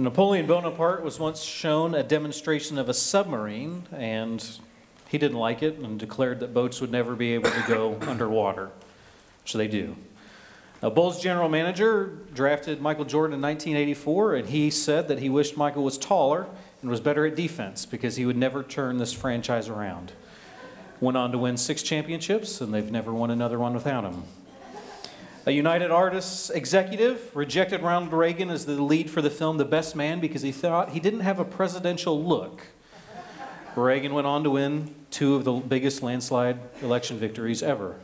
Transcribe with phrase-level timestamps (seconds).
[0.00, 4.48] Napoleon Bonaparte was once shown a demonstration of a submarine, and
[5.08, 8.70] he didn't like it and declared that boats would never be able to go underwater,
[9.42, 9.96] which they do.
[10.80, 15.56] Now, Bulls general manager drafted Michael Jordan in 1984, and he said that he wished
[15.56, 16.46] Michael was taller
[16.80, 20.12] and was better at defense because he would never turn this franchise around.
[21.00, 24.22] Went on to win six championships, and they've never won another one without him.
[25.48, 29.96] A United Artists executive rejected Ronald Reagan as the lead for the film The Best
[29.96, 32.66] Man because he thought he didn't have a presidential look.
[33.74, 37.96] Reagan went on to win two of the biggest landslide election victories ever.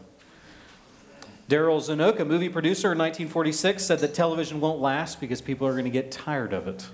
[1.46, 5.72] Darryl Zanuck, a movie producer in 1946, said that television won't last because people are
[5.72, 6.88] going to get tired of it.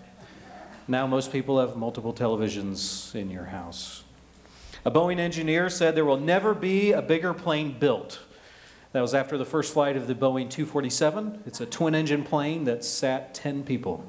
[0.89, 4.03] Now, most people have multiple televisions in your house.
[4.85, 8.19] A Boeing engineer said there will never be a bigger plane built.
[8.93, 11.45] That was after the first flight of the Boeing 247.
[11.47, 14.05] It's a twin engine plane that sat 10 people.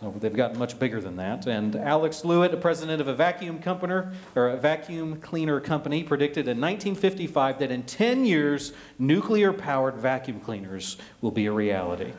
[0.00, 1.46] So they've gotten much bigger than that.
[1.46, 4.04] And Alex Lewyt, the president of a vacuum company
[4.34, 10.98] or a vacuum cleaner company, predicted in 1955 that in 10 years, nuclear-powered vacuum cleaners
[11.22, 12.12] will be a reality.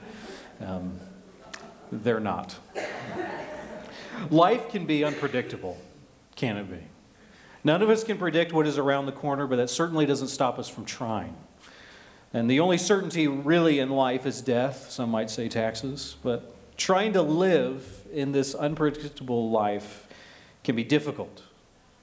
[0.62, 1.00] Um,
[1.92, 2.56] they're not.
[4.32, 5.78] Life can be unpredictable,
[6.36, 6.95] can it be?
[7.66, 10.60] None of us can predict what is around the corner, but that certainly doesn't stop
[10.60, 11.36] us from trying.
[12.32, 14.92] And the only certainty really in life is death.
[14.92, 20.08] Some might say taxes, but trying to live in this unpredictable life
[20.64, 21.42] can be difficult.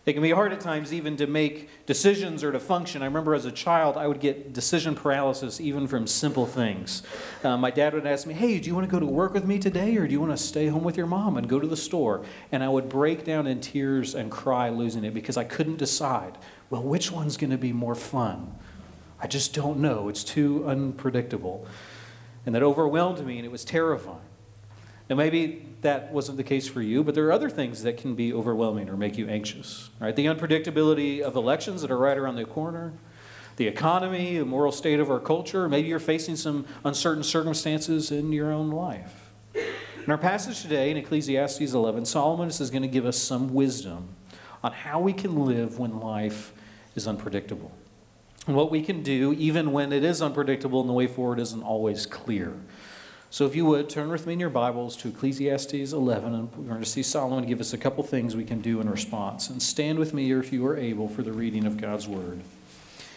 [0.05, 3.03] It can be hard at times even to make decisions or to function.
[3.03, 7.05] I remember as a child, I would get decision paralysis even from simple things.
[7.45, 9.45] Uh, my dad would ask me, Hey, do you want to go to work with
[9.45, 11.69] me today or do you want to stay home with your mom and go to
[11.69, 12.25] the store?
[12.50, 16.36] And I would break down in tears and cry, losing it because I couldn't decide.
[16.69, 18.56] Well, which one's going to be more fun?
[19.20, 20.08] I just don't know.
[20.08, 21.64] It's too unpredictable.
[22.45, 24.19] And that overwhelmed me and it was terrifying.
[25.11, 28.14] Now, maybe that wasn't the case for you, but there are other things that can
[28.14, 29.91] be overwhelming or make you anxious.
[30.00, 30.14] Right?
[30.14, 32.92] The unpredictability of elections that are right around the corner,
[33.57, 35.68] the economy, the moral state of our culture.
[35.68, 39.30] Maybe you're facing some uncertain circumstances in your own life.
[39.55, 44.08] In our passage today in Ecclesiastes 11, Solomon is going to give us some wisdom
[44.64, 46.52] on how we can live when life
[46.96, 47.70] is unpredictable.
[48.46, 51.62] And what we can do even when it is unpredictable and the way forward isn't
[51.62, 52.55] always clear.
[53.33, 56.65] So, if you would, turn with me in your Bibles to Ecclesiastes 11, and we're
[56.65, 59.48] going to see Solomon give us a couple things we can do in response.
[59.48, 62.42] And stand with me, if you are able, for the reading of God's Word.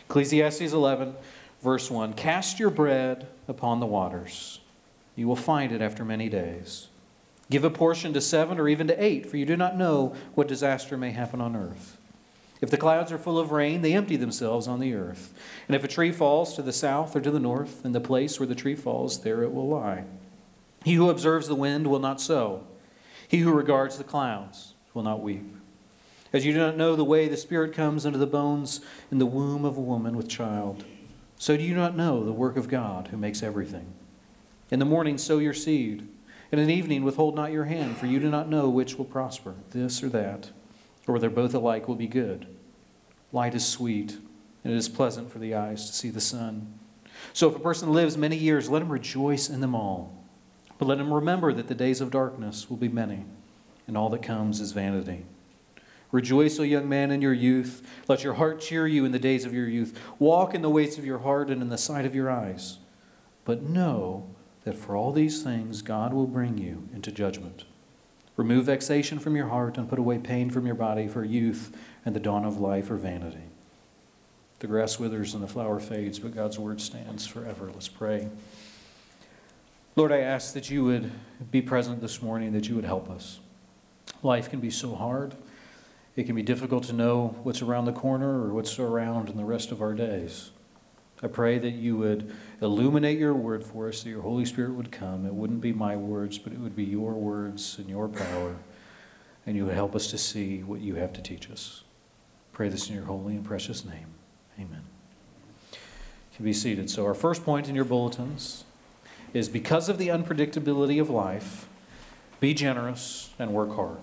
[0.08, 1.16] Ecclesiastes 11,
[1.62, 4.62] verse 1 Cast your bread upon the waters,
[5.18, 6.88] you will find it after many days.
[7.50, 10.48] Give a portion to seven or even to eight, for you do not know what
[10.48, 11.98] disaster may happen on earth.
[12.66, 15.32] If the clouds are full of rain, they empty themselves on the earth.
[15.68, 18.40] And if a tree falls to the south or to the north, in the place
[18.40, 20.06] where the tree falls, there it will lie.
[20.84, 22.66] He who observes the wind will not sow.
[23.28, 25.46] He who regards the clouds will not weep.
[26.34, 28.82] As you do not know the way the Spirit comes into the bones
[29.12, 30.86] in the womb of a woman with child,
[31.38, 33.94] so do you not know the work of God who makes everything.
[34.72, 36.08] In the morning sow your seed,
[36.52, 39.06] and in the evening withhold not your hand, for you do not know which will
[39.06, 40.50] prosper, this or that
[41.08, 42.48] or whether both alike will be good.
[43.36, 44.18] Light is sweet,
[44.64, 46.80] and it is pleasant for the eyes to see the sun.
[47.34, 50.24] So if a person lives many years, let him rejoice in them all.
[50.78, 53.26] But let him remember that the days of darkness will be many,
[53.88, 55.26] and all that comes is vanity.
[56.14, 57.86] Rejoice, O young man, in your youth.
[58.08, 60.00] Let your heart cheer you in the days of your youth.
[60.18, 62.78] Walk in the ways of your heart and in the sight of your eyes.
[63.44, 64.30] But know
[64.64, 67.66] that for all these things God will bring you into judgment.
[68.38, 71.76] Remove vexation from your heart and put away pain from your body, for youth
[72.06, 73.50] and the dawn of life are vanity.
[74.60, 77.70] The grass withers and the flower fades, but God's word stands forever.
[77.74, 78.30] Let's pray.
[79.96, 81.12] Lord, I ask that you would
[81.52, 83.40] be present this morning, that you would help us.
[84.24, 85.36] Life can be so hard.
[86.16, 89.46] It can be difficult to know what's around the corner or what's around in the
[89.46, 90.52] rest of our days.
[91.24, 94.92] I pray that you would illuminate your word for us, that your Holy Spirit would
[94.92, 95.26] come.
[95.26, 98.58] It wouldn't be my words, but it would be your words and your power,
[99.46, 101.85] and you would help us to see what you have to teach us.
[102.56, 104.08] Pray this in your holy and precious name.
[104.58, 104.82] Amen.
[105.74, 105.78] You
[106.38, 106.90] can be seated.
[106.90, 108.64] So, our first point in your bulletins
[109.34, 111.68] is because of the unpredictability of life,
[112.40, 114.00] be generous and work hard.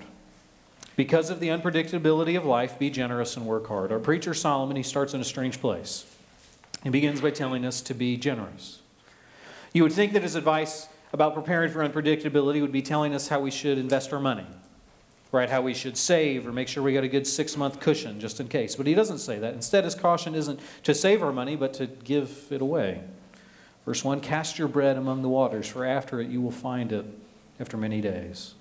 [0.96, 3.90] Because of the unpredictability of life, be generous and work hard.
[3.90, 6.04] Our preacher Solomon, he starts in a strange place.
[6.82, 8.80] He begins by telling us to be generous.
[9.72, 13.40] You would think that his advice about preparing for unpredictability would be telling us how
[13.40, 14.46] we should invest our money,
[15.32, 15.48] right?
[15.48, 18.38] How we should save or make sure we got a good six month cushion just
[18.38, 18.76] in case.
[18.76, 19.54] But he doesn't say that.
[19.54, 23.02] Instead, his caution isn't to save our money, but to give it away.
[23.84, 27.06] Verse 1 Cast your bread among the waters, for after it you will find it
[27.58, 28.54] after many days.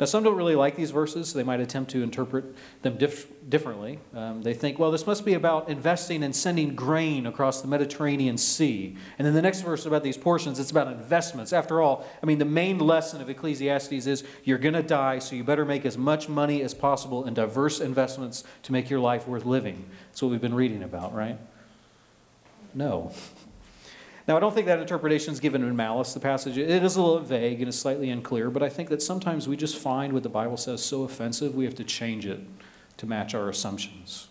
[0.00, 1.28] Now, some don't really like these verses.
[1.28, 3.98] so They might attempt to interpret them dif- differently.
[4.14, 8.38] Um, they think, well, this must be about investing and sending grain across the Mediterranean
[8.38, 8.96] Sea.
[9.18, 11.52] And then the next verse about these portions, it's about investments.
[11.52, 15.36] After all, I mean, the main lesson of Ecclesiastes is you're going to die, so
[15.36, 19.28] you better make as much money as possible in diverse investments to make your life
[19.28, 19.84] worth living.
[20.08, 21.38] That's what we've been reading about, right?
[22.72, 23.12] No.
[24.30, 26.56] Now, I don't think that interpretation is given in malice, the passage.
[26.56, 29.56] It is a little vague and is slightly unclear, but I think that sometimes we
[29.56, 32.38] just find what the Bible says so offensive, we have to change it
[32.98, 34.28] to match our assumptions.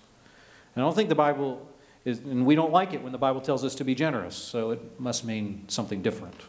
[0.74, 1.68] And I don't think the Bible
[2.06, 4.72] is, and we don't like it when the Bible tells us to be generous, so
[4.72, 6.44] it must mean something different.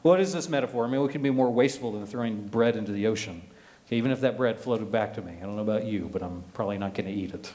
[0.00, 0.86] What is this metaphor?
[0.86, 3.42] I mean, we can be more wasteful than throwing bread into the ocean.
[3.86, 5.34] Okay, even if that bread floated back to me.
[5.36, 7.52] I don't know about you, but I'm probably not going to eat it.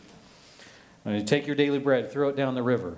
[1.03, 2.97] I mean, take your daily bread, throw it down the river,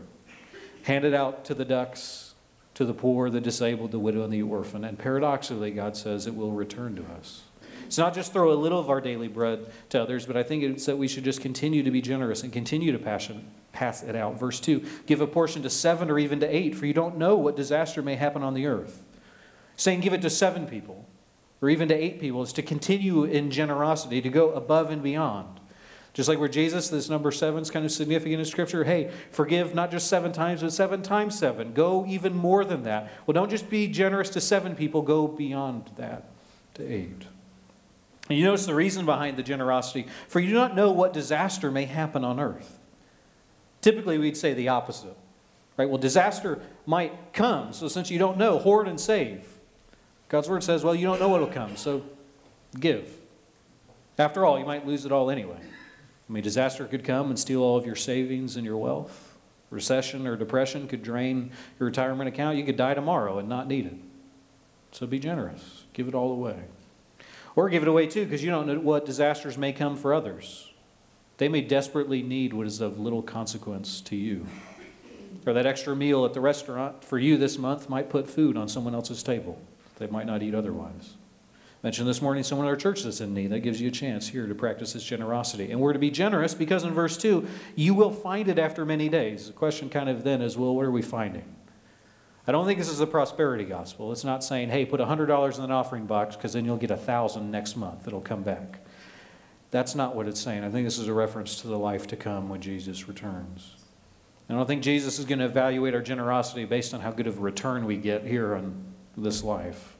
[0.81, 2.31] hand it out to the ducks,
[2.75, 4.83] to the poor, the disabled, the widow, and the orphan.
[4.83, 7.43] And paradoxically, God says it will return to us.
[7.85, 10.63] It's not just throw a little of our daily bread to others, but I think
[10.63, 14.15] it's that we should just continue to be generous and continue to passion, pass it
[14.15, 14.39] out.
[14.39, 17.35] Verse 2 Give a portion to seven or even to eight, for you don't know
[17.35, 19.03] what disaster may happen on the earth.
[19.75, 21.07] Saying give it to seven people
[21.61, 25.61] or even to eight people is to continue in generosity, to go above and beyond.
[26.13, 28.83] Just like where Jesus, this number seven is kind of significant in Scripture.
[28.83, 31.73] Hey, forgive not just seven times, but seven times seven.
[31.73, 33.11] Go even more than that.
[33.25, 36.29] Well, don't just be generous to seven people, go beyond that
[36.75, 37.23] to eight.
[38.29, 41.71] And you notice the reason behind the generosity for you do not know what disaster
[41.71, 42.77] may happen on earth.
[43.81, 45.17] Typically, we'd say the opposite.
[45.75, 45.89] Right?
[45.89, 47.73] Well, disaster might come.
[47.73, 49.45] So, since you don't know, hoard and save.
[50.29, 52.03] God's word says, well, you don't know what will come, so
[52.79, 53.11] give.
[54.17, 55.57] After all, you might lose it all anyway.
[56.29, 59.37] I mean, disaster could come and steal all of your savings and your wealth.
[59.69, 62.57] Recession or depression could drain your retirement account.
[62.57, 63.95] You could die tomorrow and not need it.
[64.91, 65.85] So be generous.
[65.93, 66.65] Give it all away.
[67.55, 70.71] Or give it away too, because you don't know what disasters may come for others.
[71.37, 74.45] They may desperately need what is of little consequence to you.
[75.45, 78.69] Or that extra meal at the restaurant for you this month might put food on
[78.69, 79.59] someone else's table
[79.97, 81.15] they might not eat otherwise
[81.83, 83.47] mentioned this morning someone in our church that's in need.
[83.47, 85.69] That gives you a chance here to practice this generosity.
[85.71, 87.45] And we're to be generous because in verse 2,
[87.75, 89.47] you will find it after many days.
[89.47, 91.43] The question kind of then is, well, what are we finding?
[92.47, 94.11] I don't think this is a prosperity gospel.
[94.11, 96.95] It's not saying, hey, put $100 in an offering box because then you'll get a
[96.95, 98.07] 1000 next month.
[98.07, 98.79] It'll come back.
[99.71, 100.63] That's not what it's saying.
[100.63, 103.75] I think this is a reference to the life to come when Jesus returns.
[104.49, 107.37] I don't think Jesus is going to evaluate our generosity based on how good of
[107.37, 108.83] a return we get here on
[109.17, 109.92] this life.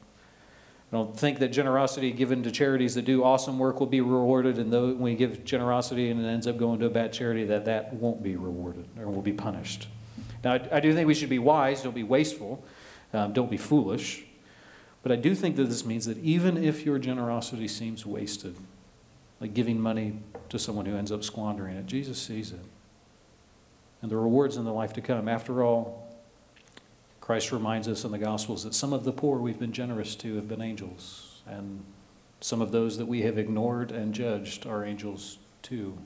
[0.94, 4.60] I don't think that generosity given to charities that do awesome work will be rewarded,
[4.60, 7.44] and though when we give generosity and it ends up going to a bad charity,
[7.46, 9.88] that that won't be rewarded or will be punished.
[10.44, 12.64] Now, I, I do think we should be wise, don't be wasteful,
[13.12, 14.24] um, don't be foolish.
[15.02, 18.54] But I do think that this means that even if your generosity seems wasted,
[19.40, 22.64] like giving money to someone who ends up squandering it, Jesus sees it.
[24.00, 25.28] And the rewards in the life to come.
[25.28, 26.03] After all,
[27.24, 30.34] Christ reminds us in the Gospels that some of the poor we've been generous to
[30.36, 31.82] have been angels, and
[32.42, 35.96] some of those that we have ignored and judged are angels too.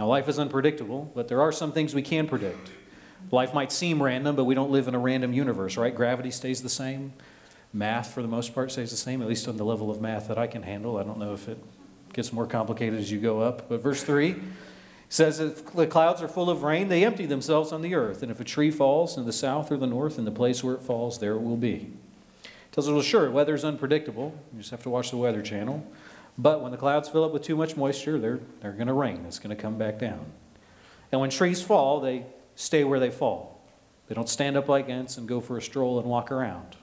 [0.00, 2.72] Now, life is unpredictable, but there are some things we can predict.
[3.30, 5.94] Life might seem random, but we don't live in a random universe, right?
[5.94, 7.12] Gravity stays the same.
[7.72, 10.26] Math, for the most part, stays the same, at least on the level of math
[10.26, 10.96] that I can handle.
[10.96, 11.62] I don't know if it
[12.12, 13.68] gets more complicated as you go up.
[13.68, 14.34] But verse 3
[15.12, 18.22] says if the clouds are full of rain, they empty themselves on the earth.
[18.22, 20.74] And if a tree falls in the south or the north, in the place where
[20.74, 21.92] it falls, there it will be.
[22.44, 24.34] It tells us, well, sure, weather is unpredictable.
[24.54, 25.86] You just have to watch the Weather Channel.
[26.38, 29.26] But when the clouds fill up with too much moisture, they're, they're going to rain.
[29.26, 30.24] It's going to come back down.
[31.10, 32.24] And when trees fall, they
[32.56, 33.60] stay where they fall.
[34.08, 36.74] They don't stand up like ants and go for a stroll and walk around.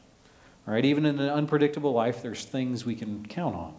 [0.68, 3.74] All right, even in an unpredictable life, there's things we can count on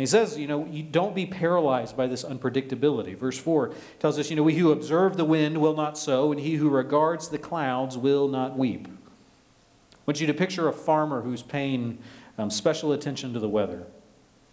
[0.00, 3.16] he says, you know, you don't be paralyzed by this unpredictability.
[3.16, 6.40] Verse 4 tells us, you know, we who observe the wind will not sow, and
[6.40, 8.88] he who regards the clouds will not weep.
[8.88, 11.98] I want you to picture a farmer who's paying
[12.38, 13.86] um, special attention to the weather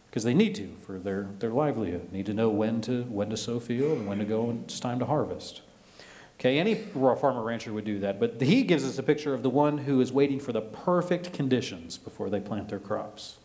[0.10, 2.12] because they need to for their, their livelihood.
[2.12, 4.80] Need to know when to when to sow field and when to go and it's
[4.80, 5.62] time to harvest.
[6.40, 9.50] Okay, any farmer rancher would do that, but he gives us a picture of the
[9.50, 13.38] one who is waiting for the perfect conditions before they plant their crops.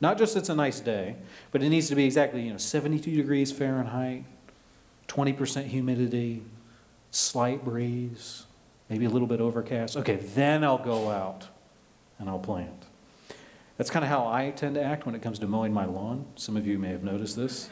[0.00, 1.16] Not just it's a nice day,
[1.52, 4.24] but it needs to be exactly, you know, 72 degrees Fahrenheit,
[5.08, 6.42] 20% humidity,
[7.10, 8.46] slight breeze,
[8.88, 9.96] maybe a little bit overcast.
[9.96, 11.48] Okay, then I'll go out
[12.18, 12.86] and I'll plant.
[13.76, 16.26] That's kind of how I tend to act when it comes to mowing my lawn.
[16.36, 17.68] Some of you may have noticed this.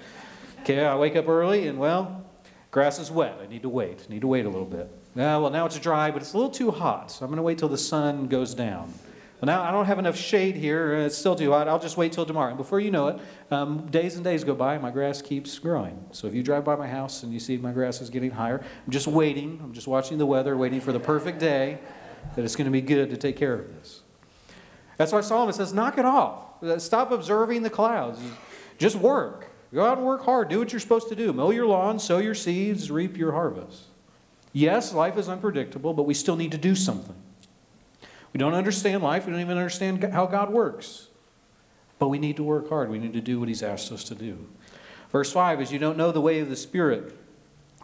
[0.60, 2.24] Okay, I wake up early and, well,
[2.70, 3.38] grass is wet.
[3.42, 4.04] I need to wait.
[4.08, 4.90] I need to wait a little bit.
[5.14, 7.42] Yeah, well, now it's dry, but it's a little too hot, so I'm going to
[7.42, 8.92] wait till the sun goes down.
[9.40, 10.94] Well, now I don't have enough shade here.
[10.94, 11.68] It's still too hot.
[11.68, 12.48] I'll just wait till tomorrow.
[12.48, 13.20] And before you know it,
[13.52, 16.04] um, days and days go by, and my grass keeps growing.
[16.10, 18.58] So if you drive by my house and you see my grass is getting higher,
[18.84, 19.60] I'm just waiting.
[19.62, 21.78] I'm just watching the weather, waiting for the perfect day
[22.34, 24.00] that it's going to be good to take care of this.
[24.96, 26.44] That's why Solomon says, knock it off.
[26.78, 28.18] Stop observing the clouds.
[28.76, 29.46] Just work.
[29.72, 30.48] Go out and work hard.
[30.48, 31.32] Do what you're supposed to do.
[31.32, 33.84] Mow your lawn, sow your seeds, reap your harvest.
[34.52, 37.14] Yes, life is unpredictable, but we still need to do something.
[38.32, 39.26] We don't understand life.
[39.26, 41.08] We don't even understand how God works.
[41.98, 42.90] But we need to work hard.
[42.90, 44.46] We need to do what He's asked us to do.
[45.10, 47.16] Verse 5 is You don't know the way of the Spirit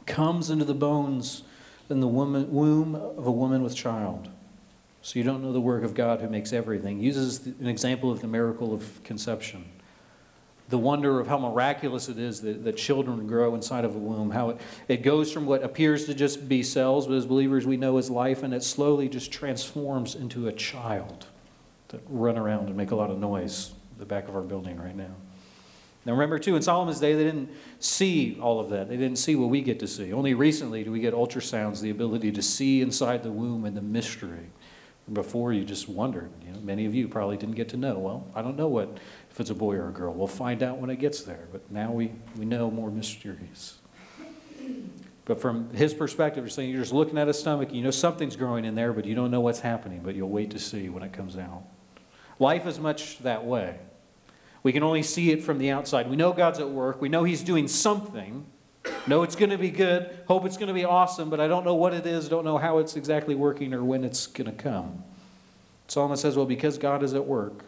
[0.07, 1.43] comes into the bones
[1.89, 4.29] in the woman, womb of a woman with child.
[5.03, 7.01] So you don't know the work of God who makes everything.
[7.01, 9.67] Uses an example of the miracle of conception
[10.69, 14.31] the wonder of how miraculous it is that, that children grow inside of a womb,
[14.31, 17.77] how it, it goes from what appears to just be cells, but as believers we
[17.77, 21.27] know is life, and it slowly just transforms into a child
[21.89, 24.79] that run around and make a lot of noise at the back of our building
[24.79, 25.15] right now.
[26.07, 28.89] Now remember too, in Solomon's day, they didn't see all of that.
[28.89, 30.13] They didn't see what we get to see.
[30.13, 33.83] Only recently do we get ultrasounds, the ability to see inside the womb and the
[33.83, 34.51] mystery.
[35.13, 36.31] Before you just wondered.
[36.47, 37.99] You know, many of you probably didn't get to know.
[37.99, 38.97] Well, I don't know what
[39.35, 40.15] if it's a boy or a girl.
[40.15, 41.49] We'll find out when it gets there.
[41.51, 43.75] But now we, we know more mysteries.
[45.25, 48.37] But from his perspective, you're saying you're just looking at his stomach, you know something's
[48.37, 51.03] growing in there, but you don't know what's happening, but you'll wait to see when
[51.03, 51.65] it comes out.
[52.39, 53.81] Life is much that way.
[54.63, 56.09] We can only see it from the outside.
[56.09, 57.01] We know God's at work.
[57.01, 58.47] We know He's doing something.
[59.09, 60.17] Know it's going to be good.
[60.29, 62.29] Hope it's going to be awesome, but I don't know what it is.
[62.29, 65.03] Don't know how it's exactly working or when it's going to come.
[65.89, 67.65] Solomon says, Well, because God is at work,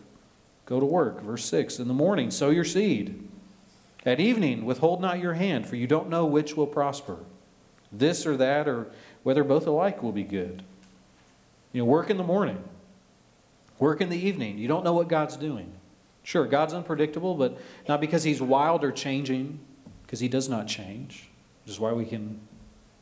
[0.67, 1.23] Go to work.
[1.23, 3.23] Verse 6 In the morning, sow your seed.
[4.05, 7.19] At evening, withhold not your hand, for you don't know which will prosper.
[7.91, 8.89] This or that, or
[9.23, 10.63] whether both alike will be good.
[11.73, 12.63] You know, work in the morning,
[13.79, 14.59] work in the evening.
[14.59, 15.73] You don't know what God's doing.
[16.23, 17.59] Sure, God's unpredictable, but
[17.89, 19.61] not because He's wild or changing,
[20.03, 21.29] because He does not change,
[21.65, 22.41] which is why we can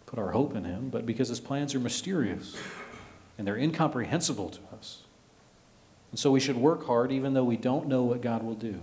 [0.06, 2.56] put our hope in Him, but because His plans are mysterious
[3.36, 5.03] and they're incomprehensible to us.
[6.14, 8.78] And so we should work hard even though we don't know what God will do.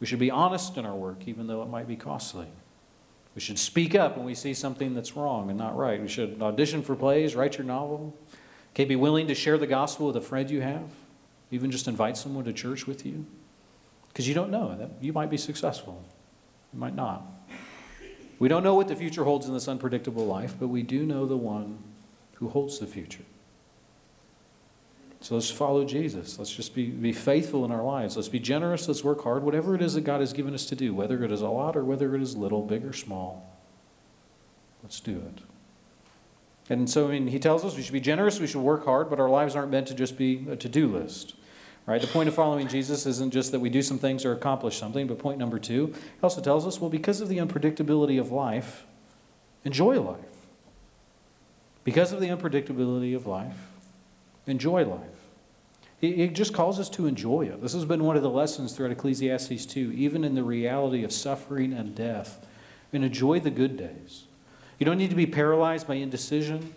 [0.00, 2.48] We should be honest in our work even though it might be costly.
[3.36, 6.02] We should speak up when we see something that's wrong and not right.
[6.02, 8.16] We should audition for plays, write your novel.
[8.72, 10.90] Okay, be willing to share the gospel with a friend you have.
[11.52, 13.24] Even just invite someone to church with you.
[14.08, 14.76] Because you don't know.
[14.76, 16.02] that You might be successful.
[16.72, 17.22] You might not.
[18.40, 21.26] We don't know what the future holds in this unpredictable life, but we do know
[21.26, 21.78] the one
[22.32, 23.22] who holds the future.
[25.20, 26.38] So let's follow Jesus.
[26.38, 28.16] Let's just be, be faithful in our lives.
[28.16, 28.86] Let's be generous.
[28.86, 29.42] Let's work hard.
[29.42, 31.76] Whatever it is that God has given us to do, whether it is a lot
[31.76, 33.58] or whether it is little, big or small,
[34.82, 35.42] let's do it.
[36.68, 39.08] And so, I mean, he tells us we should be generous, we should work hard,
[39.08, 41.34] but our lives aren't meant to just be a to do list.
[41.86, 42.00] Right?
[42.00, 45.06] The point of following Jesus isn't just that we do some things or accomplish something,
[45.06, 48.84] but point number two, he also tells us, well, because of the unpredictability of life,
[49.64, 50.18] enjoy life.
[51.84, 53.56] Because of the unpredictability of life,
[54.46, 55.00] enjoy life.
[56.02, 57.62] It just calls us to enjoy it.
[57.62, 61.12] This has been one of the lessons throughout Ecclesiastes 2, even in the reality of
[61.12, 62.46] suffering and death.
[62.92, 64.24] And enjoy the good days.
[64.78, 66.74] You don't need to be paralyzed by indecision.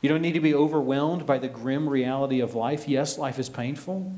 [0.00, 2.88] You don't need to be overwhelmed by the grim reality of life.
[2.88, 4.12] Yes, life is painful.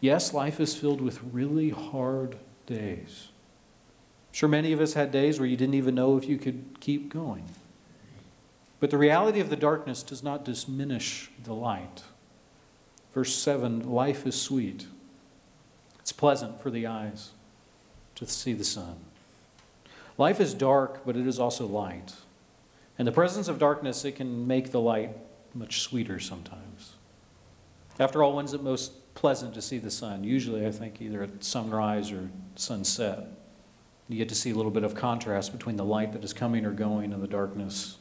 [0.00, 3.28] Yes, life is filled with really hard days.
[4.32, 7.12] Sure, many of us had days where you didn't even know if you could keep
[7.12, 7.44] going.
[8.78, 12.02] But the reality of the darkness does not diminish the light.
[13.14, 14.86] Verse 7 Life is sweet,
[15.98, 17.30] it's pleasant for the eyes
[18.16, 18.96] to see the sun.
[20.18, 22.14] Life is dark, but it is also light.
[22.98, 25.16] In the presence of darkness, it can make the light
[25.54, 26.94] much sweeter sometimes.
[27.98, 30.24] After all, when's it most pleasant to see the sun?
[30.24, 33.26] Usually, I think either at sunrise or sunset.
[34.08, 36.64] You get to see a little bit of contrast between the light that is coming
[36.64, 37.96] or going and the darkness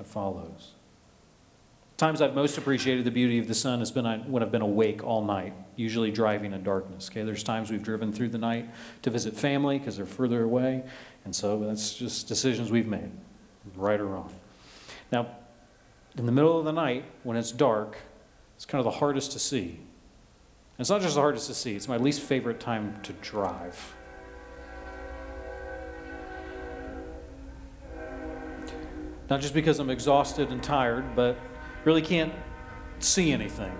[0.00, 0.72] that follows.
[1.98, 5.04] Times I've most appreciated the beauty of the sun has been when I've been awake
[5.04, 7.10] all night, usually driving in darkness.
[7.12, 8.70] Okay, there's times we've driven through the night
[9.02, 10.84] to visit family because they're further away,
[11.26, 13.10] and so that's just decisions we've made,
[13.76, 14.32] right or wrong.
[15.12, 15.26] Now,
[16.16, 17.98] in the middle of the night when it's dark,
[18.56, 19.80] it's kind of the hardest to see.
[20.78, 23.94] It's not just the hardest to see; it's my least favorite time to drive.
[29.30, 31.38] Not just because I'm exhausted and tired, but
[31.84, 32.32] really can't
[32.98, 33.72] see anything.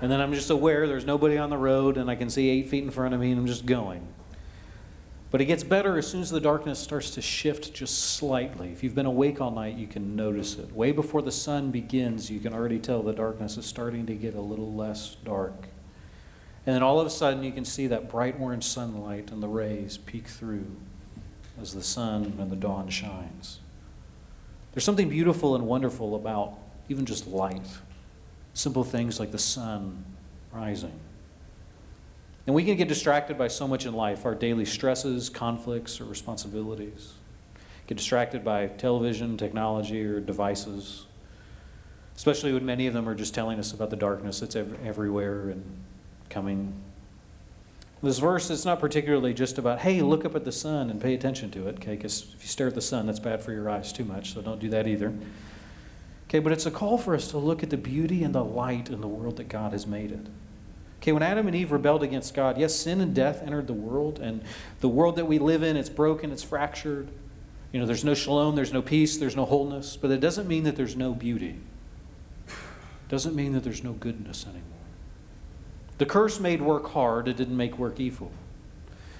[0.00, 2.68] And then I'm just aware there's nobody on the road and I can see eight
[2.68, 4.06] feet in front of me and I'm just going.
[5.32, 8.70] But it gets better as soon as the darkness starts to shift just slightly.
[8.70, 10.72] If you've been awake all night, you can notice it.
[10.72, 14.34] Way before the sun begins, you can already tell the darkness is starting to get
[14.34, 15.66] a little less dark.
[16.64, 19.48] And then all of a sudden, you can see that bright orange sunlight and the
[19.48, 20.66] rays peek through
[21.60, 23.60] as the sun and the dawn shines.
[24.76, 26.58] There's something beautiful and wonderful about
[26.90, 27.66] even just light,
[28.52, 30.04] simple things like the sun
[30.52, 30.92] rising.
[32.46, 36.04] And we can get distracted by so much in life our daily stresses, conflicts, or
[36.04, 37.14] responsibilities.
[37.86, 41.06] Get distracted by television, technology, or devices,
[42.14, 45.64] especially when many of them are just telling us about the darkness that's everywhere and
[46.28, 46.74] coming.
[48.06, 51.12] This verse is not particularly just about, hey, look up at the sun and pay
[51.12, 51.96] attention to it, okay?
[51.96, 54.40] Because if you stare at the sun, that's bad for your eyes too much, so
[54.40, 55.12] don't do that either.
[56.28, 58.90] Okay, but it's a call for us to look at the beauty and the light
[58.90, 60.24] in the world that God has made it.
[61.02, 64.20] Okay, when Adam and Eve rebelled against God, yes, sin and death entered the world,
[64.20, 64.40] and
[64.78, 67.08] the world that we live in, it's broken, it's fractured.
[67.72, 70.62] You know, there's no shalom, there's no peace, there's no wholeness, but it doesn't mean
[70.62, 71.58] that there's no beauty.
[72.46, 74.75] It doesn't mean that there's no goodness anymore.
[75.98, 78.30] The curse made work hard, it didn't make work evil.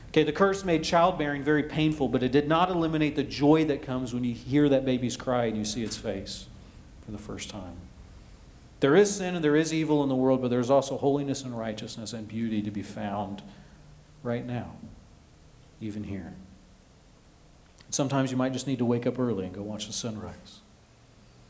[0.09, 3.83] Okay, the curse made childbearing very painful, but it did not eliminate the joy that
[3.83, 6.47] comes when you hear that baby's cry and you see its face
[7.05, 7.77] for the first time.
[8.81, 11.59] There is sin and there is evil in the world, but there's also holiness and
[11.59, 13.43] righteousness and beauty to be found
[14.23, 14.73] right now,
[15.81, 16.35] even here.
[17.91, 20.61] Sometimes you might just need to wake up early and go watch the sunrise.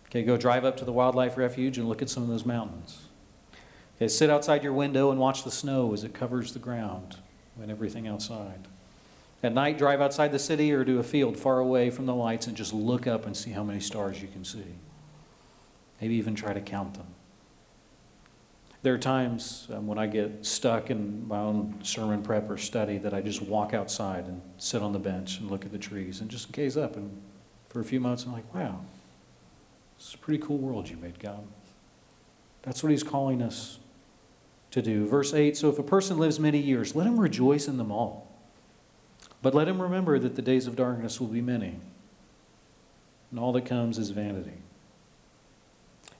[0.06, 3.05] Okay, go drive up to the wildlife refuge and look at some of those mountains.
[3.96, 7.16] Okay, sit outside your window and watch the snow as it covers the ground
[7.60, 8.68] and everything outside.
[9.42, 12.46] At night, drive outside the city or to a field far away from the lights
[12.46, 14.64] and just look up and see how many stars you can see.
[16.00, 17.06] Maybe even try to count them.
[18.82, 22.98] There are times um, when I get stuck in my own sermon prep or study
[22.98, 26.20] that I just walk outside and sit on the bench and look at the trees
[26.20, 26.96] and just gaze up.
[26.96, 27.10] And
[27.66, 28.80] for a few moments, I'm like, wow,
[29.96, 31.44] this is a pretty cool world you made, God.
[32.62, 33.78] That's what He's calling us
[34.70, 35.06] to do.
[35.06, 38.26] Verse 8 So if a person lives many years, let him rejoice in them all.
[39.42, 41.78] But let him remember that the days of darkness will be many,
[43.30, 44.58] and all that comes is vanity.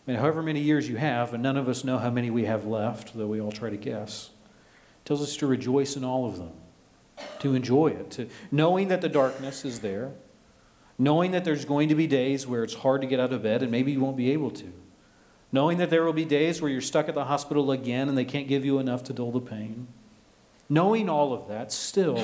[0.06, 2.44] I mean, however many years you have, and none of us know how many we
[2.44, 4.30] have left, though we all try to guess,
[5.04, 6.52] tells us to rejoice in all of them,
[7.40, 10.12] to enjoy it, to knowing that the darkness is there,
[10.98, 13.62] knowing that there's going to be days where it's hard to get out of bed
[13.62, 14.72] and maybe you won't be able to,
[15.52, 18.24] knowing that there will be days where you're stuck at the hospital again and they
[18.24, 19.88] can't give you enough to dull the pain.
[20.68, 22.22] Knowing all of that, still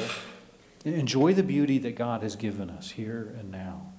[0.85, 3.93] enjoy the beauty that God has given us here and now.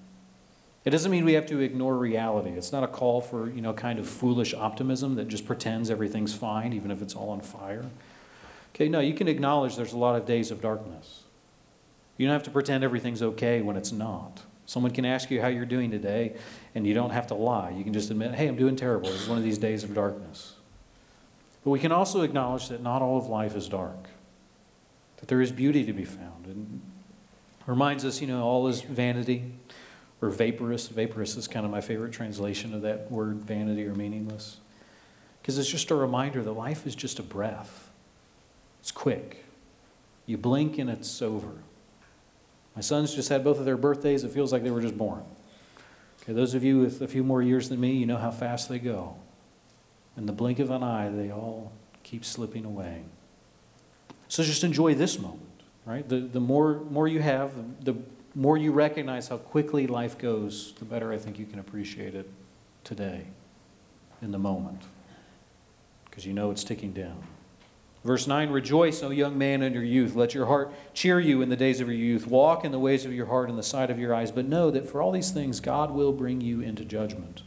[0.86, 2.50] It doesn't mean we have to ignore reality.
[2.50, 6.34] It's not a call for, you know, kind of foolish optimism that just pretends everything's
[6.34, 7.86] fine, even if it's all on fire.
[8.76, 11.24] Okay, no, you can acknowledge there's a lot of days of darkness.
[12.18, 14.42] You don't have to pretend everything's okay when it's not.
[14.66, 16.36] Someone can ask you how you're doing today,
[16.76, 17.70] and you don't have to lie.
[17.70, 19.10] You can just admit, hey, I'm doing terrible.
[19.10, 20.54] It's one of these days of darkness.
[21.64, 24.10] But we can also acknowledge that not all of life is dark,
[25.18, 26.46] that there is beauty to be found.
[26.48, 26.82] And
[27.66, 29.54] reminds us, you know, all is vanity
[30.22, 30.88] or vaporous.
[30.90, 34.58] Vaporous is kind of my favorite translation of that word, vanity or meaningless.
[35.42, 37.90] Because it's just a reminder that life is just a breath,
[38.80, 39.46] it's quick.
[40.26, 41.52] You blink and it's over.
[42.76, 44.24] My sons just had both of their birthdays.
[44.24, 45.24] It feels like they were just born.
[46.24, 48.70] Okay, those of you with a few more years than me, you know how fast
[48.70, 49.16] they go.
[50.16, 53.04] In the blink of an eye, they all keep slipping away.
[54.30, 55.42] So just enjoy this moment,
[55.86, 56.08] right?
[56.08, 57.52] The, the more, more you have,
[57.84, 58.00] the, the
[58.36, 62.30] more you recognize how quickly life goes, the better I think you can appreciate it
[62.86, 63.26] today,
[64.22, 64.82] in the moment,
[66.06, 67.22] because you know it's ticking down.
[68.04, 70.16] Verse 9 Rejoice, O young man, in your youth.
[70.16, 72.28] Let your heart cheer you in the days of your youth.
[72.28, 74.32] Walk in the ways of your heart in the sight of your eyes.
[74.32, 77.44] But know that for all these things, God will bring you into judgment.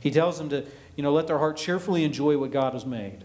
[0.00, 3.24] He tells them to, you know, let their heart cheerfully enjoy what God has made.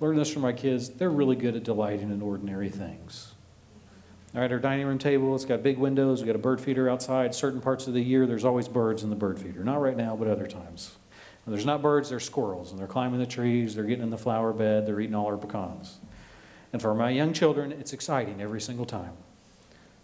[0.00, 0.90] Learn this from my kids.
[0.90, 3.34] They're really good at delighting in ordinary things.
[4.34, 6.90] All right, our dining room table, it's got big windows, we've got a bird feeder
[6.90, 7.34] outside.
[7.34, 9.64] Certain parts of the year, there's always birds in the bird feeder.
[9.64, 10.96] Not right now, but other times.
[11.46, 14.18] When there's not birds, there's squirrels, and they're climbing the trees, they're getting in the
[14.18, 15.98] flower bed, they're eating all our pecans.
[16.72, 19.12] And for my young children, it's exciting every single time.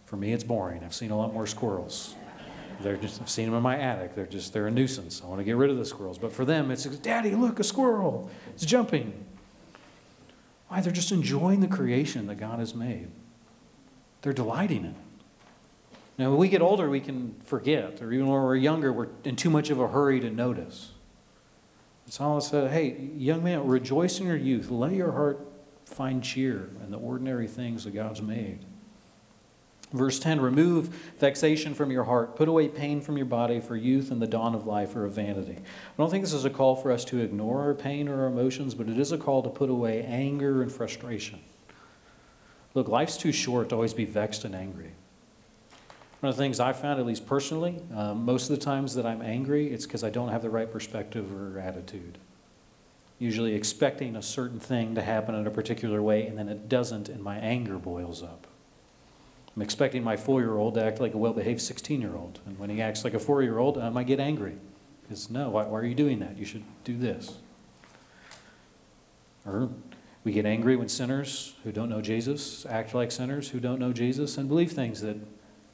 [0.04, 0.84] For me, it's boring.
[0.84, 2.14] I've seen a lot more squirrels.
[2.80, 4.14] They're just, I've seen them in my attic.
[4.14, 5.20] They're just, they're a nuisance.
[5.20, 6.16] I want to get rid of the squirrels.
[6.16, 8.30] But for them, it's, Daddy, look, a squirrel.
[8.54, 9.12] It's jumping.
[10.68, 10.80] Why?
[10.80, 13.08] They're just enjoying the creation that God has made.
[14.22, 14.96] They're delighting in it.
[16.18, 19.34] Now, when we get older, we can forget, or even when we're younger, we're in
[19.34, 20.91] too much of a hurry to notice.
[22.08, 24.70] Psalmist said, Hey, young man, rejoice in your youth.
[24.70, 25.40] Let your heart
[25.84, 28.64] find cheer in the ordinary things that God's made.
[29.92, 30.88] Verse 10 Remove
[31.18, 34.54] vexation from your heart, put away pain from your body, for youth and the dawn
[34.54, 35.56] of life are a vanity.
[35.58, 38.28] I don't think this is a call for us to ignore our pain or our
[38.28, 41.40] emotions, but it is a call to put away anger and frustration.
[42.74, 44.92] Look, life's too short to always be vexed and angry.
[46.22, 49.04] One of the things I found, at least personally, um, most of the times that
[49.04, 52.16] I'm angry, it's because I don't have the right perspective or attitude.
[53.18, 57.08] Usually expecting a certain thing to happen in a particular way, and then it doesn't,
[57.08, 58.46] and my anger boils up.
[59.56, 62.38] I'm expecting my four year old to act like a well behaved 16 year old.
[62.46, 64.58] And when he acts like a four year old, I get angry.
[65.02, 66.38] Because, no, why, why, are you doing that?
[66.38, 67.38] You should do this.
[69.44, 69.70] Or
[70.22, 73.92] we get angry when sinners who don't know Jesus act like sinners who don't know
[73.92, 75.16] Jesus and believe things that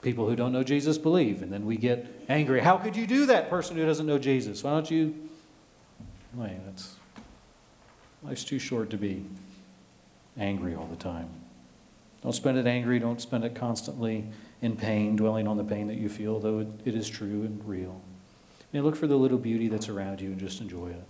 [0.09, 1.42] people who don't know Jesus believe.
[1.42, 2.61] And then we get angry.
[2.61, 4.64] How could you do that, person who doesn't know Jesus?
[4.64, 5.14] Why don't you?
[6.33, 6.94] Wait, that's.
[8.23, 9.23] Life's too short to be
[10.38, 11.29] angry all the time.
[12.23, 12.99] Don't spend it angry.
[12.99, 14.25] Don't spend it constantly
[14.62, 17.62] in pain, dwelling on the pain that you feel, though it, it is true and
[17.68, 18.01] real.
[18.73, 21.05] And look for the little beauty that's around you and just enjoy it.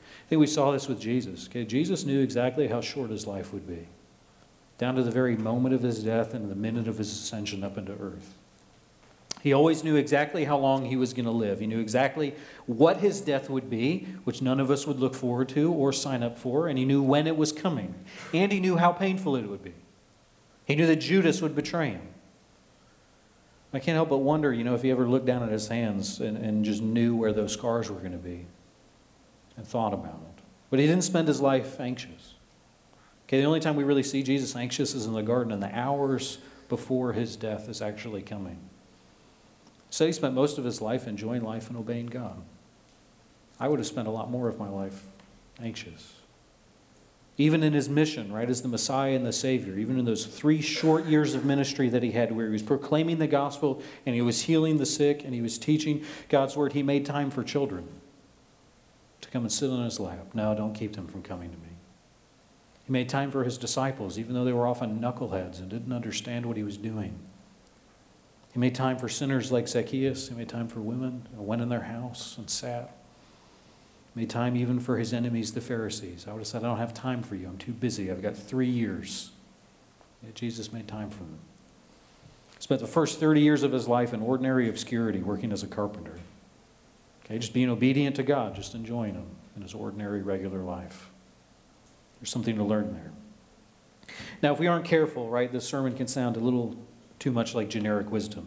[0.00, 1.46] I think we saw this with Jesus.
[1.46, 3.86] Okay, Jesus knew exactly how short his life would be,
[4.78, 7.78] down to the very moment of his death and the minute of his ascension up
[7.78, 8.34] into earth.
[9.42, 11.60] He always knew exactly how long he was going to live.
[11.60, 12.34] He knew exactly
[12.64, 16.22] what his death would be, which none of us would look forward to or sign
[16.22, 17.94] up for, and he knew when it was coming.
[18.32, 19.74] And he knew how painful it would be.
[20.64, 22.08] He knew that Judas would betray him.
[23.74, 26.20] I can't help but wonder, you know, if he ever looked down at his hands
[26.20, 28.46] and, and just knew where those scars were going to be
[29.56, 30.42] and thought about it.
[30.70, 32.33] But he didn't spend his life anxious.
[33.34, 35.76] Okay, the only time we really see Jesus anxious is in the garden in the
[35.76, 38.60] hours before his death is actually coming.
[39.90, 42.40] So he spent most of his life enjoying life and obeying God.
[43.58, 45.06] I would have spent a lot more of my life
[45.60, 46.12] anxious.
[47.36, 50.62] Even in his mission, right, as the Messiah and the Savior, even in those three
[50.62, 54.22] short years of ministry that he had, where he was proclaiming the gospel and he
[54.22, 57.88] was healing the sick and he was teaching God's word, he made time for children
[59.22, 60.28] to come and sit on his lap.
[60.34, 61.73] No, don't keep them from coming to me.
[62.86, 66.44] He made time for his disciples, even though they were often knuckleheads and didn't understand
[66.46, 67.18] what he was doing.
[68.52, 70.28] He made time for sinners like Zacchaeus.
[70.28, 72.94] He made time for women, went in their house and sat
[74.14, 76.26] He made time even for his enemies, the Pharisees.
[76.28, 77.48] I would have said, I don't have time for you.
[77.48, 78.10] I'm too busy.
[78.10, 79.32] I've got three years.
[80.22, 81.38] Yet Jesus made time for them.
[82.60, 86.18] Spent the first 30 years of his life in ordinary obscurity working as a carpenter.
[87.24, 91.10] Okay, just being obedient to God, just enjoying him in his ordinary, regular life.
[92.24, 94.16] There's something to learn there.
[94.42, 96.74] Now, if we aren't careful, right, this sermon can sound a little
[97.18, 98.46] too much like generic wisdom.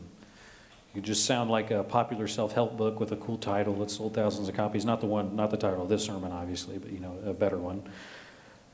[0.96, 4.50] You just sound like a popular self-help book with a cool title that sold thousands
[4.50, 4.84] of copies.
[4.84, 7.60] Not the one, not the title of this sermon, obviously, but you know, a better
[7.60, 7.84] one.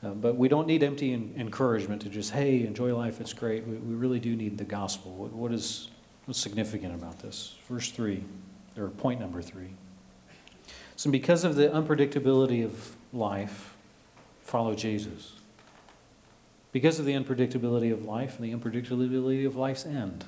[0.02, 3.66] Uh, but we don't need empty encouragement to just, hey, enjoy life, it's great.
[3.66, 5.14] We, we really do need the gospel.
[5.16, 5.90] What, what is
[6.24, 7.56] what's significant about this?
[7.68, 8.24] Verse 3,
[8.78, 9.66] or point number 3.
[10.96, 13.73] So, because of the unpredictability of life,
[14.44, 15.32] follow Jesus.
[16.70, 20.24] Because of the unpredictability of life and the unpredictability of life's end,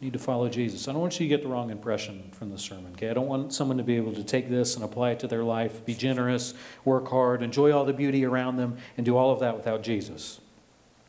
[0.00, 0.88] need to follow Jesus.
[0.88, 3.08] I don't want you to get the wrong impression from the sermon, okay?
[3.08, 5.42] I don't want someone to be able to take this and apply it to their
[5.42, 6.52] life, be generous,
[6.84, 10.40] work hard, enjoy all the beauty around them, and do all of that without Jesus.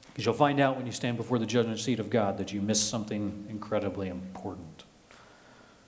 [0.08, 2.62] Because you'll find out when you stand before the judgment seat of God that you
[2.62, 4.86] missed something incredibly important.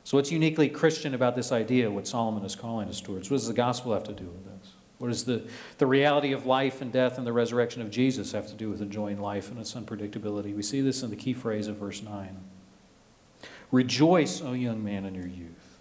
[0.04, 3.30] So, what's uniquely Christian about this idea, what Solomon is calling us towards?
[3.30, 4.71] What does the gospel have to do with this?
[5.00, 8.48] What does the, the reality of life and death and the resurrection of Jesus have
[8.48, 10.54] to do with enjoying life and its unpredictability?
[10.54, 12.38] We see this in the key phrase of verse 9.
[13.72, 15.80] Rejoice, O young man, in your youth.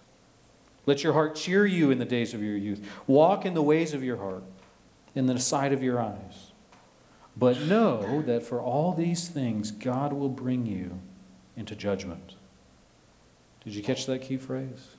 [0.85, 2.81] Let your heart cheer you in the days of your youth.
[3.07, 4.43] Walk in the ways of your heart,
[5.13, 6.51] in the sight of your eyes.
[7.35, 10.99] But know that for all these things, God will bring you
[11.55, 12.35] into judgment.
[13.63, 14.95] Did you catch that key phrase?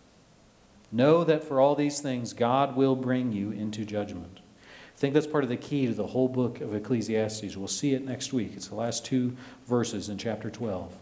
[0.93, 4.41] Know that for all these things, God will bring you into judgment.
[4.67, 7.57] I think that's part of the key to the whole book of Ecclesiastes.
[7.57, 8.53] We'll see it next week.
[8.55, 10.95] It's the last two verses in chapter 12.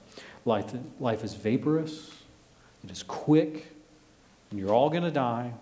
[0.45, 2.13] Life, life is vaporous,
[2.85, 3.67] it is quick,
[4.51, 5.53] and you're all going to die.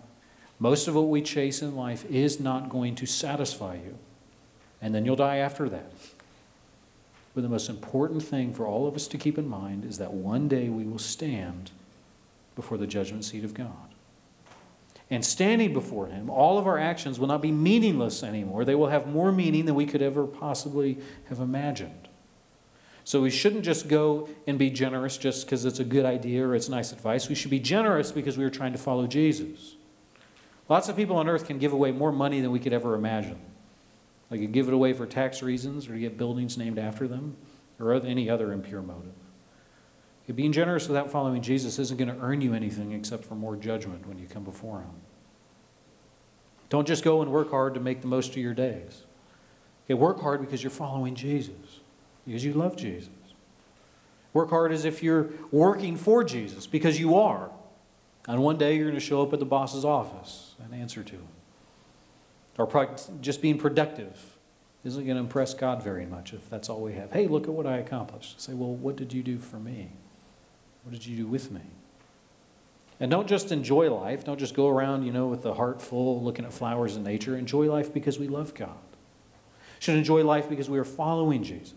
[0.58, 3.96] Most of what we chase in life is not going to satisfy you,
[4.82, 5.92] and then you'll die after that.
[7.34, 10.12] But the most important thing for all of us to keep in mind is that
[10.12, 11.70] one day we will stand
[12.54, 13.94] before the judgment seat of God.
[15.10, 18.64] And standing before Him, all of our actions will not be meaningless anymore.
[18.64, 22.08] They will have more meaning than we could ever possibly have imagined.
[23.04, 26.56] So we shouldn't just go and be generous just because it's a good idea or
[26.56, 27.28] it's nice advice.
[27.28, 29.76] We should be generous because we are trying to follow Jesus.
[30.68, 33.38] Lots of people on earth can give away more money than we could ever imagine.
[34.28, 37.36] They could give it away for tax reasons or to get buildings named after them.
[37.78, 39.12] or any other impure motive.
[40.34, 44.06] Being generous without following Jesus isn't going to earn you anything except for more judgment
[44.06, 44.90] when you come before Him.
[46.68, 49.04] Don't just go and work hard to make the most of your days.
[49.84, 51.80] Okay, work hard because you're following Jesus,
[52.26, 53.10] because you love Jesus.
[54.32, 57.50] Work hard as if you're working for Jesus, because you are.
[58.26, 61.14] And one day you're going to show up at the boss's office and answer to
[61.14, 61.28] him.
[62.58, 64.36] Or just being productive
[64.84, 67.12] isn't going to impress God very much if that's all we have.
[67.12, 68.40] Hey, look at what I accomplished.
[68.40, 69.92] Say, well, what did you do for me?
[70.86, 71.62] What did you do with me?
[73.00, 74.22] And don't just enjoy life.
[74.24, 77.36] Don't just go around, you know, with the heart full looking at flowers and nature.
[77.36, 78.78] Enjoy life because we love God.
[79.80, 81.74] Should enjoy life because we are following Jesus.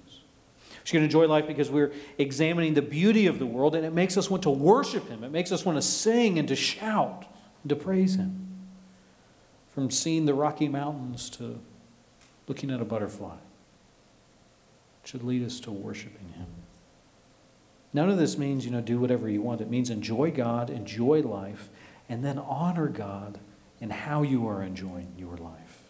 [0.84, 4.30] Should enjoy life because we're examining the beauty of the world and it makes us
[4.30, 5.24] want to worship Him.
[5.24, 7.26] It makes us want to sing and to shout
[7.63, 8.48] and to praise Him.
[9.74, 11.60] From seeing the Rocky Mountains to
[12.48, 13.38] looking at a butterfly.
[15.04, 16.59] It should lead us to worshiping Him.
[17.93, 19.62] None of this means, you know, do whatever you want.
[19.62, 21.69] It means enjoy God, enjoy life,
[22.08, 23.39] and then honor God
[23.82, 25.84] in how you are enjoying your life.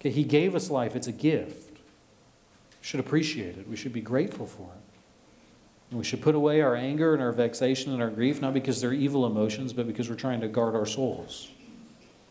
[0.00, 1.70] Okay, He gave us life, it's a gift.
[1.70, 4.82] We should appreciate it, we should be grateful for it.
[5.90, 8.80] And we should put away our anger and our vexation and our grief, not because
[8.80, 11.48] they're evil emotions, but because we're trying to guard our souls.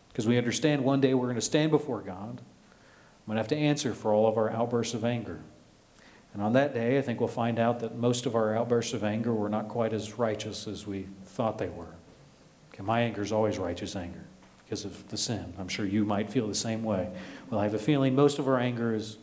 [0.08, 2.40] Because we understand one day we're going to stand before God.
[2.40, 5.40] I'm going to have to answer for all of our outbursts of anger.
[6.36, 9.02] And on that day, I think we'll find out that most of our outbursts of
[9.02, 11.94] anger were not quite as righteous as we thought they were.
[12.74, 14.26] Okay, my anger is always righteous anger
[14.62, 15.54] because of the sin.
[15.58, 17.08] I'm sure you might feel the same way.
[17.48, 19.16] Well, I have a feeling most of our anger is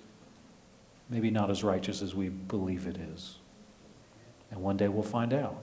[1.08, 3.36] maybe not as righteous as we believe it is.
[4.49, 5.62] And one day we'll find out.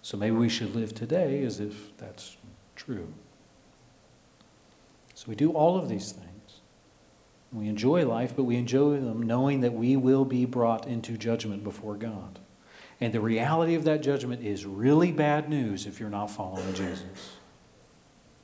[0.00, 2.38] So maybe we should live today as if that's
[2.76, 3.12] true.
[5.14, 6.29] So we do all of these things.
[7.52, 11.64] We enjoy life, but we enjoy them knowing that we will be brought into judgment
[11.64, 12.38] before God.
[13.00, 17.36] And the reality of that judgment is really bad news if you're not following Jesus.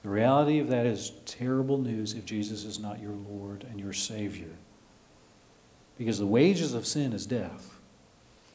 [0.02, 3.92] The reality of that is terrible news if Jesus is not your Lord and your
[3.92, 4.54] Savior.
[5.98, 7.78] Because the wages of sin is death.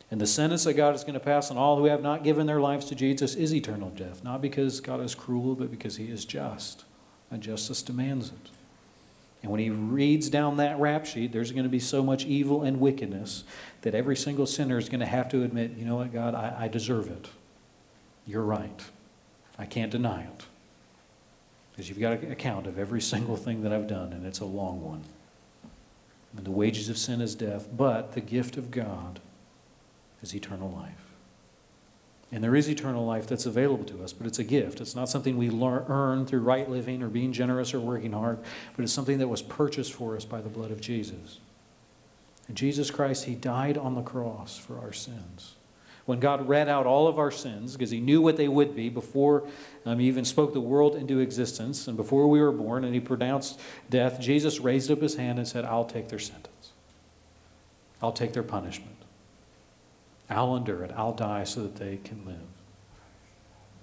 [0.09, 2.45] And the sentence that God is going to pass on all who have not given
[2.45, 4.23] their lives to Jesus is eternal death.
[4.23, 6.83] Not because God is cruel, but because He is just.
[7.29, 8.49] And justice demands it.
[9.41, 12.61] And when he reads down that rap sheet, there's going to be so much evil
[12.61, 13.43] and wickedness
[13.81, 16.55] that every single sinner is going to have to admit, you know what, God, I,
[16.59, 17.27] I deserve it.
[18.27, 18.81] You're right.
[19.57, 20.45] I can't deny it.
[21.71, 24.45] Because you've got an account of every single thing that I've done, and it's a
[24.45, 25.03] long one.
[26.37, 29.19] And the wages of sin is death, but the gift of God
[30.21, 31.10] is eternal life.
[32.31, 34.79] And there is eternal life that's available to us, but it's a gift.
[34.79, 38.39] It's not something we learn, earn through right living or being generous or working hard,
[38.75, 41.39] but it's something that was purchased for us by the blood of Jesus.
[42.47, 45.55] And Jesus Christ, He died on the cross for our sins.
[46.05, 48.87] When God read out all of our sins, because He knew what they would be
[48.87, 49.45] before
[49.85, 53.01] um, He even spoke the world into existence and before we were born, and He
[53.01, 56.71] pronounced death, Jesus raised up His hand and said, I'll take their sentence,
[58.01, 59.00] I'll take their punishment.
[60.31, 60.91] I'll endure it.
[60.95, 62.35] I'll die so that they can live.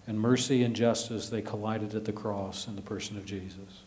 [0.07, 3.83] And mercy and justice, they collided at the cross in the person of Jesus.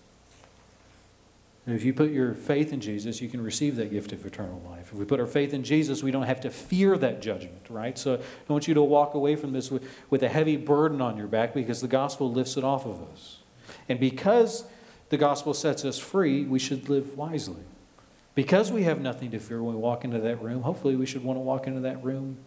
[1.66, 4.62] And if you put your faith in Jesus, you can receive that gift of eternal
[4.70, 4.90] life.
[4.92, 7.98] If we put our faith in Jesus, we don't have to fear that judgment, right?
[7.98, 11.18] So I want you to walk away from this with, with a heavy burden on
[11.18, 13.40] your back because the gospel lifts it off of us.
[13.88, 14.66] And because
[15.10, 17.64] the gospel sets us free, we should live wisely.
[18.34, 21.24] Because we have nothing to fear when we walk into that room, hopefully we should
[21.24, 22.38] want to walk into that room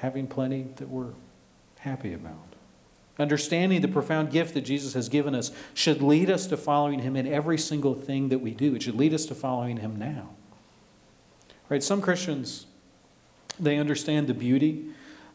[0.00, 1.12] having plenty that we're
[1.80, 2.34] happy about.
[3.18, 7.16] Understanding the profound gift that Jesus has given us should lead us to following him
[7.16, 8.74] in every single thing that we do.
[8.74, 10.30] It should lead us to following him now.
[11.68, 11.82] Right?
[11.82, 12.66] Some Christians,
[13.58, 14.86] they understand the beauty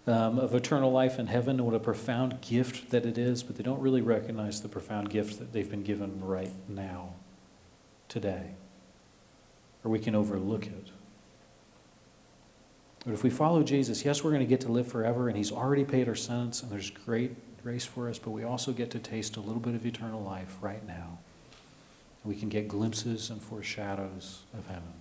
[0.08, 3.58] um, of eternal life in heaven and what a profound gift that it is, but
[3.58, 7.14] they don't really recognize the profound gift that they've been given right now,
[8.08, 8.56] today.
[9.84, 10.90] Or we can overlook it.
[13.06, 15.52] But if we follow Jesus, yes, we're going to get to live forever, and He's
[15.52, 19.00] already paid our sentence, and there's great grace for us, but we also get to
[19.00, 21.20] taste a little bit of eternal life right now.
[22.24, 24.94] We can get glimpses and foreshadows of heaven.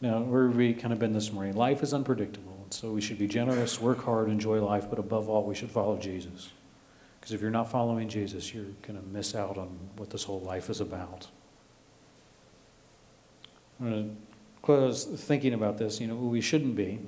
[0.00, 1.56] Now, where have we kind of been this morning?
[1.56, 5.28] Life is unpredictable, and so we should be generous, work hard, enjoy life, but above
[5.28, 6.50] all, we should follow Jesus.
[7.18, 10.40] Because if you're not following Jesus, you're going to miss out on what this whole
[10.40, 11.26] life is about.
[13.80, 14.27] I'm going to
[14.68, 16.98] close thinking about this, you know, we shouldn't be.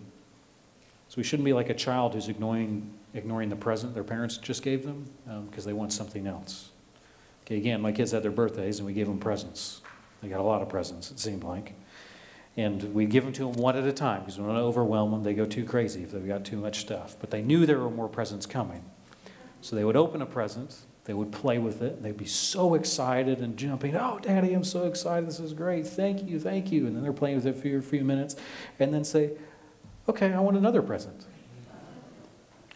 [1.09, 4.63] So we shouldn't be like a child who's ignoring, ignoring the present their parents just
[4.63, 5.05] gave them
[5.51, 6.71] because um, they want something else.
[7.45, 9.83] Okay, again, my kids had their birthdays and we gave them presents.
[10.23, 11.75] They got a lot of presents, it seemed like.
[12.57, 14.65] And we give them to them one at a time because we don't want to
[14.65, 15.23] overwhelm them.
[15.23, 17.17] They go too crazy if they've got too much stuff.
[17.21, 18.87] But they knew there were more presents coming.
[19.61, 20.79] So they would open a present,
[21.11, 23.97] they would play with it, they'd be so excited and jumping.
[23.97, 25.29] Oh, Daddy, I'm so excited.
[25.29, 25.85] This is great.
[25.85, 26.87] Thank you, thank you.
[26.87, 28.37] And then they're playing with it for a few minutes
[28.79, 29.33] and then say,
[30.09, 31.27] Okay, I want another present.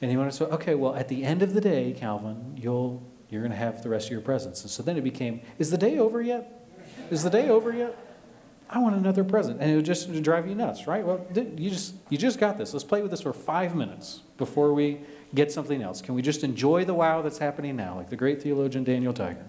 [0.02, 3.04] And he wanted to say, Okay, well, at the end of the day, Calvin, you'll,
[3.30, 4.62] you're going to have the rest of your presents.
[4.62, 6.66] And so then it became, Is the day over yet?
[7.12, 7.96] Is the day over yet?
[8.68, 9.60] I want another present.
[9.60, 11.06] And it would just drive you nuts, right?
[11.06, 12.72] Well, you just, you just got this.
[12.72, 15.02] Let's play with this for five minutes before we
[15.34, 16.00] get something else.
[16.00, 19.44] Can we just enjoy the wow that's happening now, like the great theologian Daniel Tiger?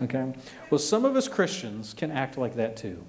[0.00, 0.32] Okay?
[0.70, 3.04] Well, some of us Christians can act like that too.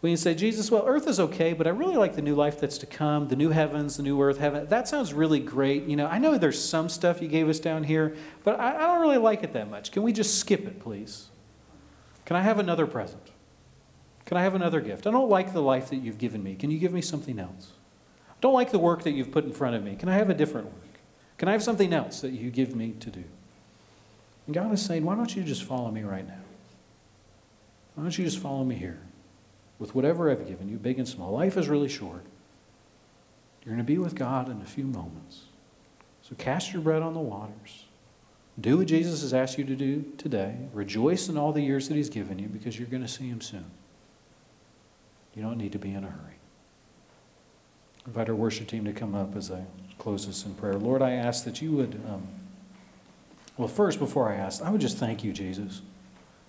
[0.00, 2.60] We can say, Jesus, well, earth is okay, but I really like the new life
[2.60, 4.66] that's to come, the new heavens, the new earth, heaven.
[4.68, 5.84] That sounds really great.
[5.84, 8.86] You know, I know there's some stuff you gave us down here, but I, I
[8.86, 9.90] don't really like it that much.
[9.90, 11.30] Can we just skip it, please?
[12.26, 13.32] Can I have another present?
[14.24, 15.06] Can I have another gift?
[15.06, 16.54] I don't like the life that you've given me.
[16.54, 17.72] Can you give me something else?
[18.30, 19.96] I don't like the work that you've put in front of me.
[19.96, 20.87] Can I have a different work?
[21.38, 23.24] Can I have something else that you give me to do?
[24.46, 26.40] And God is saying, why don't you just follow me right now?
[27.94, 28.98] Why don't you just follow me here?
[29.78, 31.32] With whatever I've given you, big and small.
[31.32, 32.24] Life is really short.
[33.64, 35.42] You're going to be with God in a few moments.
[36.22, 37.84] So cast your bread on the waters.
[38.60, 40.56] Do what Jesus has asked you to do today.
[40.72, 43.40] Rejoice in all the years that He's given you because you're going to see Him
[43.40, 43.66] soon.
[45.34, 46.38] You don't need to be in a hurry.
[48.06, 49.64] Invite our worship team to come up as I
[49.98, 50.74] close this in prayer.
[50.74, 52.26] Lord, I ask that you would, um,
[53.56, 55.82] well, first, before I ask, I would just thank you, Jesus.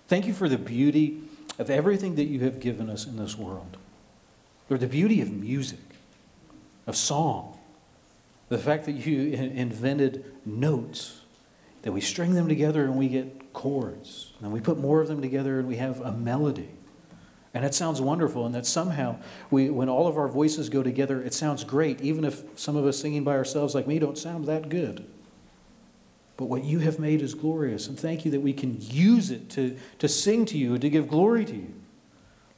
[0.08, 1.20] Thank you for the beauty
[1.58, 3.76] of everything that you have given us in this world.
[4.68, 5.80] Lord, the beauty of music,
[6.86, 7.58] of song,
[8.48, 11.20] the fact that you invented notes,
[11.82, 15.20] that we string them together and we get chords, and we put more of them
[15.20, 16.68] together and we have a melody.
[17.52, 19.16] And it sounds wonderful, and that somehow,
[19.50, 22.86] we, when all of our voices go together, it sounds great, even if some of
[22.86, 25.04] us singing by ourselves, like me, don't sound that good.
[26.36, 29.50] But what you have made is glorious, and thank you that we can use it
[29.50, 31.74] to, to sing to you and to give glory to you.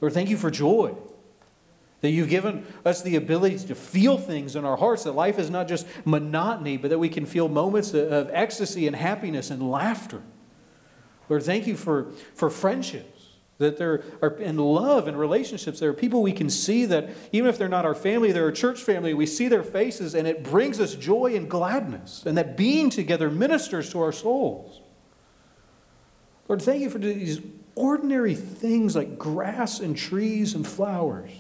[0.01, 0.95] Lord, thank you for joy.
[2.03, 5.49] That you've given us the ability to feel things in our hearts, that life is
[5.49, 10.21] not just monotony, but that we can feel moments of ecstasy and happiness and laughter.
[11.29, 13.17] Lord, thank you for, for friendship
[13.59, 15.79] that there are in love and relationships.
[15.79, 18.53] There are people we can see that even if they're not our family, they're a
[18.53, 19.15] church family.
[19.15, 22.25] We see their faces and it brings us joy and gladness.
[22.27, 24.81] And that being together ministers to our souls.
[26.49, 27.41] Lord, thank you for these
[27.75, 31.31] ordinary things like grass and trees and flowers,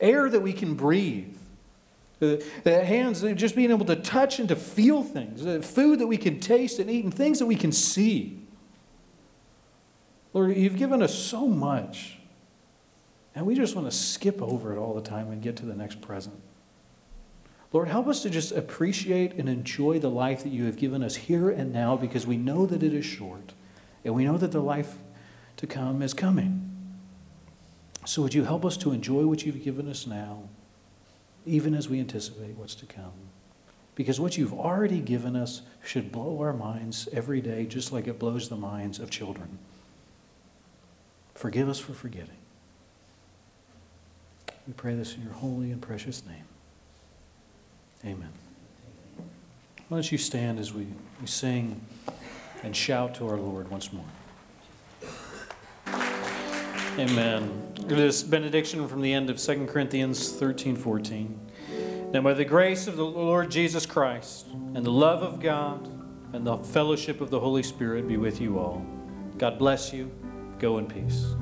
[0.00, 1.36] air that we can breathe.
[2.20, 6.06] The, the hands, just being able to touch and to feel things, the food that
[6.06, 8.43] we can taste and eat, and things that we can see.
[10.34, 12.18] Lord, you've given us so much,
[13.36, 15.74] and we just want to skip over it all the time and get to the
[15.74, 16.34] next present.
[17.72, 21.14] Lord, help us to just appreciate and enjoy the life that you have given us
[21.14, 23.52] here and now because we know that it is short
[24.04, 24.96] and we know that the life
[25.56, 26.70] to come is coming.
[28.04, 30.42] So, would you help us to enjoy what you've given us now,
[31.46, 33.12] even as we anticipate what's to come?
[33.94, 38.18] Because what you've already given us should blow our minds every day, just like it
[38.18, 39.58] blows the minds of children.
[41.34, 42.36] Forgive us for forgetting.
[44.66, 46.44] We pray this in your holy and precious name.
[48.04, 48.30] Amen.
[49.88, 50.86] Why don't you stand as we,
[51.20, 51.80] we sing
[52.62, 54.04] and shout to our Lord once more?
[56.98, 57.72] Amen.
[57.86, 61.40] This benediction from the end of 2 Corinthians 13 14.
[62.12, 65.90] Now, by the grace of the Lord Jesus Christ, and the love of God,
[66.32, 68.86] and the fellowship of the Holy Spirit be with you all.
[69.36, 70.10] God bless you.
[70.64, 71.34] Go in peace.